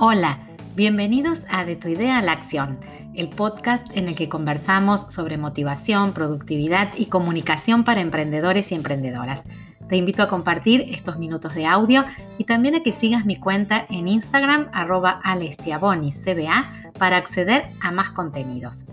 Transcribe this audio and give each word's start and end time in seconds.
Hola, 0.00 0.38
bienvenidos 0.76 1.42
a 1.50 1.64
De 1.64 1.74
tu 1.74 1.88
idea 1.88 2.18
a 2.18 2.22
la 2.22 2.30
acción, 2.30 2.78
el 3.16 3.28
podcast 3.28 3.84
en 3.96 4.06
el 4.06 4.14
que 4.14 4.28
conversamos 4.28 5.12
sobre 5.12 5.38
motivación, 5.38 6.12
productividad 6.12 6.90
y 6.96 7.06
comunicación 7.06 7.82
para 7.82 8.00
emprendedores 8.00 8.70
y 8.70 8.76
emprendedoras. 8.76 9.42
Te 9.88 9.96
invito 9.96 10.22
a 10.22 10.28
compartir 10.28 10.82
estos 10.88 11.18
minutos 11.18 11.56
de 11.56 11.66
audio 11.66 12.04
y 12.38 12.44
también 12.44 12.76
a 12.76 12.84
que 12.84 12.92
sigas 12.92 13.26
mi 13.26 13.40
cuenta 13.40 13.86
en 13.90 14.06
Instagram 14.06 14.68
arroba 14.72 15.20
CBA 15.20 16.72
para 16.96 17.16
acceder 17.16 17.64
a 17.82 17.90
más 17.90 18.10
contenidos. 18.10 18.84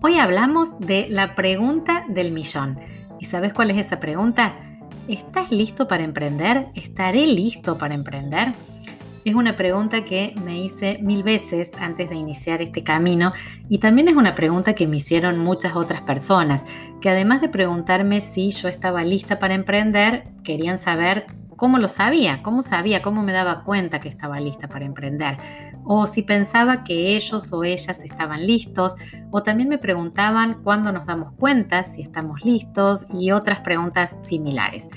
Hoy 0.00 0.16
hablamos 0.16 0.80
de 0.80 1.06
la 1.10 1.34
pregunta 1.34 2.06
del 2.08 2.32
millón. 2.32 2.78
¿Y 3.20 3.26
sabes 3.26 3.52
cuál 3.52 3.70
es 3.72 3.76
esa 3.76 4.00
pregunta? 4.00 4.54
¿Estás 5.06 5.50
listo 5.50 5.86
para 5.86 6.02
emprender? 6.02 6.68
¿Estaré 6.74 7.26
listo 7.26 7.76
para 7.76 7.94
emprender? 7.94 8.54
Es 9.26 9.34
una 9.34 9.56
pregunta 9.56 10.04
que 10.04 10.36
me 10.40 10.60
hice 10.60 11.00
mil 11.02 11.24
veces 11.24 11.72
antes 11.80 12.08
de 12.08 12.14
iniciar 12.14 12.62
este 12.62 12.84
camino 12.84 13.32
y 13.68 13.78
también 13.78 14.06
es 14.06 14.14
una 14.14 14.36
pregunta 14.36 14.76
que 14.76 14.86
me 14.86 14.98
hicieron 14.98 15.40
muchas 15.40 15.74
otras 15.74 16.02
personas, 16.02 16.64
que 17.00 17.10
además 17.10 17.40
de 17.40 17.48
preguntarme 17.48 18.20
si 18.20 18.52
yo 18.52 18.68
estaba 18.68 19.02
lista 19.02 19.40
para 19.40 19.54
emprender, 19.54 20.28
querían 20.44 20.78
saber 20.78 21.26
cómo 21.56 21.78
lo 21.78 21.88
sabía, 21.88 22.40
cómo 22.44 22.62
sabía, 22.62 23.02
cómo 23.02 23.24
me 23.24 23.32
daba 23.32 23.64
cuenta 23.64 23.98
que 23.98 24.08
estaba 24.08 24.38
lista 24.38 24.68
para 24.68 24.84
emprender, 24.84 25.38
o 25.82 26.06
si 26.06 26.22
pensaba 26.22 26.84
que 26.84 27.16
ellos 27.16 27.52
o 27.52 27.64
ellas 27.64 27.98
estaban 28.04 28.46
listos, 28.46 28.94
o 29.32 29.42
también 29.42 29.68
me 29.68 29.78
preguntaban 29.78 30.62
cuándo 30.62 30.92
nos 30.92 31.04
damos 31.04 31.32
cuenta 31.32 31.82
si 31.82 32.00
estamos 32.00 32.44
listos 32.44 33.06
y 33.12 33.32
otras 33.32 33.58
preguntas 33.58 34.18
similares. 34.22 34.88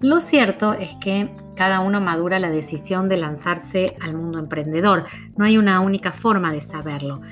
Lo 0.00 0.20
cierto 0.20 0.74
es 0.74 0.94
que 0.96 1.30
cada 1.56 1.80
uno 1.80 2.00
madura 2.00 2.38
la 2.38 2.50
decisión 2.50 3.08
de 3.08 3.16
lanzarse 3.16 3.96
al 4.00 4.14
mundo 4.14 4.38
emprendedor. 4.38 5.04
No 5.36 5.44
hay 5.44 5.56
una 5.56 5.80
única 5.80 6.12
forma 6.12 6.52
de 6.52 6.60
saberlo. 6.60 7.22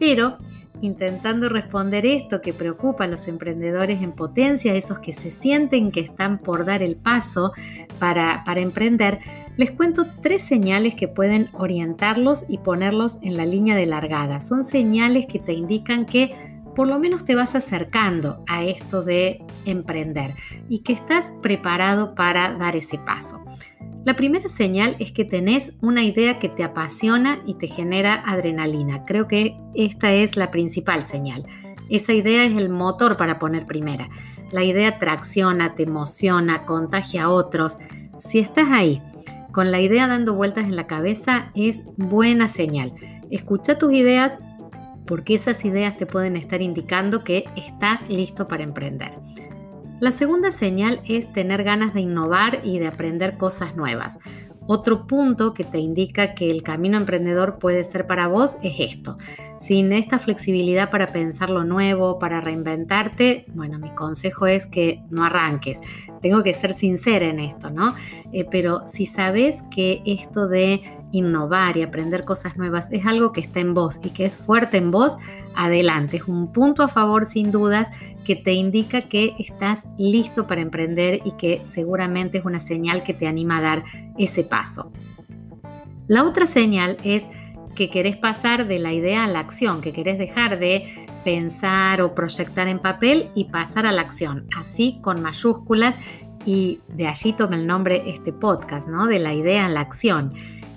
Pero 0.00 0.38
intentando 0.80 1.48
responder 1.48 2.06
esto 2.06 2.40
que 2.40 2.54
preocupa 2.54 3.04
a 3.04 3.08
los 3.08 3.26
emprendedores 3.28 4.02
en 4.02 4.12
potencia, 4.12 4.74
esos 4.74 4.98
que 5.00 5.12
se 5.12 5.30
sienten 5.30 5.90
que 5.90 6.00
están 6.00 6.38
por 6.38 6.64
dar 6.64 6.82
el 6.82 6.96
paso 6.96 7.52
para, 7.98 8.42
para 8.44 8.60
emprender, 8.60 9.18
les 9.56 9.72
cuento 9.72 10.06
tres 10.22 10.42
señales 10.42 10.94
que 10.94 11.08
pueden 11.08 11.50
orientarlos 11.52 12.44
y 12.48 12.58
ponerlos 12.58 13.18
en 13.22 13.36
la 13.36 13.46
línea 13.46 13.74
de 13.74 13.86
largada. 13.86 14.40
Son 14.40 14.64
señales 14.64 15.26
que 15.26 15.40
te 15.40 15.52
indican 15.52 16.06
que 16.06 16.34
por 16.76 16.86
lo 16.86 17.00
menos 17.00 17.24
te 17.24 17.34
vas 17.34 17.56
acercando 17.56 18.44
a 18.46 18.62
esto 18.62 19.02
de 19.02 19.42
emprender 19.70 20.34
y 20.68 20.82
que 20.82 20.92
estás 20.92 21.32
preparado 21.42 22.14
para 22.14 22.54
dar 22.54 22.76
ese 22.76 22.98
paso. 22.98 23.40
La 24.04 24.14
primera 24.14 24.48
señal 24.48 24.96
es 24.98 25.12
que 25.12 25.24
tenés 25.24 25.72
una 25.82 26.02
idea 26.02 26.38
que 26.38 26.48
te 26.48 26.64
apasiona 26.64 27.40
y 27.44 27.54
te 27.54 27.68
genera 27.68 28.22
adrenalina. 28.26 29.04
Creo 29.04 29.28
que 29.28 29.56
esta 29.74 30.12
es 30.12 30.36
la 30.36 30.50
principal 30.50 31.04
señal. 31.04 31.44
Esa 31.90 32.12
idea 32.12 32.44
es 32.44 32.56
el 32.56 32.68
motor 32.68 33.16
para 33.16 33.38
poner 33.38 33.66
primera. 33.66 34.08
La 34.50 34.64
idea 34.64 34.98
tracciona, 34.98 35.74
te 35.74 35.82
emociona, 35.82 36.64
contagia 36.64 37.24
a 37.24 37.28
otros. 37.28 37.76
Si 38.18 38.38
estás 38.38 38.68
ahí 38.70 39.02
con 39.52 39.70
la 39.70 39.80
idea 39.80 40.06
dando 40.06 40.34
vueltas 40.34 40.64
en 40.64 40.76
la 40.76 40.86
cabeza, 40.86 41.50
es 41.54 41.82
buena 41.96 42.48
señal. 42.48 42.94
Escucha 43.30 43.76
tus 43.76 43.92
ideas, 43.92 44.38
porque 45.06 45.34
esas 45.34 45.64
ideas 45.64 45.96
te 45.96 46.06
pueden 46.06 46.36
estar 46.36 46.62
indicando 46.62 47.24
que 47.24 47.44
estás 47.56 48.08
listo 48.08 48.46
para 48.48 48.62
emprender. 48.62 49.12
La 50.00 50.12
segunda 50.12 50.52
señal 50.52 51.00
es 51.08 51.32
tener 51.32 51.64
ganas 51.64 51.92
de 51.92 52.02
innovar 52.02 52.60
y 52.62 52.78
de 52.78 52.86
aprender 52.86 53.36
cosas 53.36 53.74
nuevas. 53.74 54.18
Otro 54.68 55.08
punto 55.08 55.54
que 55.54 55.64
te 55.64 55.78
indica 55.78 56.34
que 56.34 56.52
el 56.52 56.62
camino 56.62 56.96
emprendedor 56.96 57.58
puede 57.58 57.82
ser 57.82 58.06
para 58.06 58.28
vos 58.28 58.58
es 58.62 58.78
esto. 58.78 59.16
Sin 59.58 59.92
esta 59.92 60.18
flexibilidad 60.20 60.90
para 60.90 61.12
pensar 61.12 61.50
lo 61.50 61.64
nuevo, 61.64 62.18
para 62.18 62.40
reinventarte, 62.40 63.46
bueno, 63.54 63.78
mi 63.78 63.90
consejo 63.90 64.46
es 64.46 64.66
que 64.66 65.02
no 65.10 65.24
arranques. 65.24 65.80
Tengo 66.22 66.44
que 66.44 66.54
ser 66.54 66.74
sincera 66.74 67.26
en 67.26 67.40
esto, 67.40 67.68
¿no? 67.70 67.92
Eh, 68.32 68.46
pero 68.48 68.86
si 68.86 69.06
sabes 69.06 69.62
que 69.70 70.00
esto 70.06 70.46
de 70.46 70.82
innovar 71.10 71.76
y 71.76 71.82
aprender 71.82 72.24
cosas 72.24 72.56
nuevas 72.56 72.92
es 72.92 73.06
algo 73.06 73.32
que 73.32 73.40
está 73.40 73.60
en 73.60 73.74
vos 73.74 73.98
y 74.02 74.10
que 74.10 74.26
es 74.26 74.38
fuerte 74.38 74.76
en 74.76 74.90
vos, 74.90 75.16
adelante. 75.54 76.18
Es 76.18 76.24
un 76.24 76.52
punto 76.52 76.82
a 76.82 76.88
favor 76.88 77.26
sin 77.26 77.50
dudas 77.50 77.90
que 78.24 78.36
te 78.36 78.52
indica 78.52 79.08
que 79.08 79.34
estás 79.38 79.86
listo 79.96 80.46
para 80.46 80.60
emprender 80.60 81.20
y 81.24 81.32
que 81.32 81.62
seguramente 81.64 82.38
es 82.38 82.44
una 82.44 82.60
señal 82.60 83.02
que 83.02 83.14
te 83.14 83.26
anima 83.26 83.58
a 83.58 83.62
dar 83.62 83.84
ese 84.18 84.44
paso. 84.44 84.92
La 86.06 86.24
otra 86.24 86.46
señal 86.46 86.96
es 87.04 87.24
que 87.78 87.88
querés 87.88 88.16
pasar 88.16 88.66
de 88.66 88.80
la 88.80 88.92
idea 88.92 89.22
a 89.22 89.28
la 89.28 89.38
acción, 89.38 89.80
que 89.80 89.92
querés 89.92 90.18
dejar 90.18 90.58
de 90.58 91.06
pensar 91.24 92.02
o 92.02 92.12
proyectar 92.12 92.66
en 92.66 92.80
papel 92.80 93.30
y 93.36 93.44
pasar 93.44 93.86
a 93.86 93.92
la 93.92 94.02
acción, 94.02 94.48
así 94.56 94.98
con 95.00 95.22
mayúsculas 95.22 95.94
y 96.44 96.80
de 96.88 97.06
allí 97.06 97.32
toma 97.32 97.54
el 97.54 97.68
nombre 97.68 98.02
este 98.06 98.32
podcast, 98.32 98.88
¿no? 98.88 99.06
De 99.06 99.20
la 99.20 99.32
idea 99.32 99.66
a 99.66 99.68
la 99.68 99.78
acción 99.78 100.32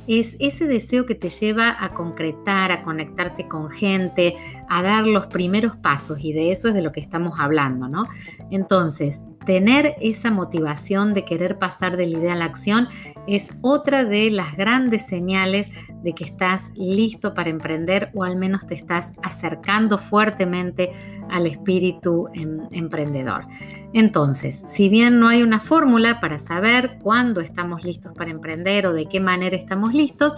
es 0.08 0.36
ese 0.40 0.68
deseo 0.68 1.08
que 1.08 1.16
te 1.16 1.30
lleva 1.30 1.76
a 1.84 1.92
concretar, 1.96 2.72
a 2.72 2.84
conectarte 2.84 3.48
con 3.48 3.72
gente, 3.72 4.36
a 4.70 4.84
dar 4.84 5.08
los 5.08 5.26
primeros 5.26 5.76
pasos 5.78 6.20
y 6.20 6.34
de 6.34 6.52
eso 6.52 6.68
es 6.68 6.76
de 6.76 6.84
lo 6.84 6.92
que 6.92 7.00
estamos 7.00 7.40
hablando, 7.40 7.88
¿no? 7.88 8.06
Entonces, 8.52 9.22
tener 9.46 9.96
esa 10.02 10.32
motivación 10.32 11.14
de 11.14 11.26
querer 11.26 11.58
pasar 11.58 11.98
de 11.98 12.08
la 12.08 12.20
idea 12.20 12.34
a 12.34 12.36
la 12.36 12.46
acción 12.46 12.88
es 13.28 13.54
otra 13.62 14.04
de 14.04 14.32
las 14.32 14.56
grandes 14.56 15.08
señales 15.08 15.70
de 16.04 16.14
que 16.14 16.24
estás 16.24 16.70
listo 16.76 17.34
para 17.34 17.50
emprender 17.50 18.12
o 18.14 18.24
al 18.24 18.36
menos 18.36 18.66
te 18.66 18.76
estás 18.76 19.14
acercando 19.22 19.98
fuertemente 19.98 20.92
al 21.30 21.48
espíritu 21.48 22.28
em, 22.34 22.60
emprendedor. 22.72 23.46
Entonces, 23.94 24.64
si 24.68 24.90
bien 24.90 25.20
no 25.20 25.28
hay 25.28 25.44
una 25.44 25.60
fórmula 25.60 26.20
para 26.20 26.38
saber 26.38 27.00
cuándo 27.02 27.42
estamos 27.42 27.84
listos 27.84 28.14
para 28.14 28.32
emprender 28.32 28.86
o 28.86 28.94
de 28.94 29.08
qué 29.08 29.20
manera 29.20 29.56
estamos 29.56 29.94
listos, 29.94 30.36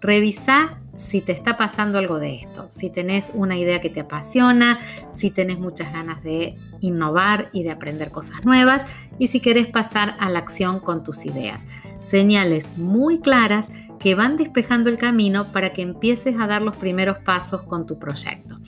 revisa 0.00 0.78
si 0.96 1.20
te 1.20 1.32
está 1.32 1.56
pasando 1.56 1.98
algo 1.98 2.18
de 2.18 2.36
esto, 2.36 2.66
si 2.68 2.90
tenés 2.90 3.30
una 3.34 3.56
idea 3.56 3.80
que 3.80 3.90
te 3.90 4.00
apasiona, 4.00 4.78
si 5.10 5.30
tenés 5.30 5.58
muchas 5.58 5.92
ganas 5.92 6.22
de 6.22 6.58
innovar 6.80 7.48
y 7.52 7.62
de 7.62 7.70
aprender 7.70 8.10
cosas 8.10 8.44
nuevas 8.44 8.84
y 9.18 9.28
si 9.28 9.40
querés 9.40 9.66
pasar 9.66 10.16
a 10.18 10.28
la 10.30 10.38
acción 10.38 10.80
con 10.80 11.02
tus 11.02 11.24
ideas. 11.24 11.66
Señales 12.04 12.76
muy 12.76 13.20
claras 13.20 13.70
que 13.98 14.14
van 14.14 14.36
despejando 14.36 14.90
el 14.90 14.98
camino 14.98 15.52
para 15.52 15.72
que 15.72 15.82
empieces 15.82 16.38
a 16.38 16.46
dar 16.46 16.62
los 16.62 16.76
primeros 16.76 17.18
pasos 17.18 17.62
con 17.62 17.86
tu 17.86 17.98
proyecto. 17.98 18.58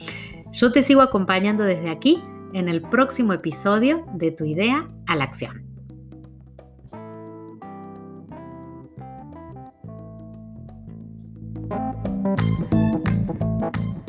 Yo 0.53 0.73
te 0.73 0.83
sigo 0.83 1.03
acompañando 1.03 1.65
desde 1.65 1.91
aquí 1.91 2.23
en 2.55 2.69
el 2.69 2.81
próximo 2.83 3.33
episodio 3.35 4.07
de 4.15 4.31
Tu 4.31 4.45
idea 4.45 4.89
a 5.07 5.17
la 5.17 5.25
acción. 5.25 5.68
Thank 12.25 12.41
you. 14.01 14.08